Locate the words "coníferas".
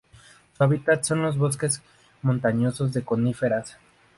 3.03-3.77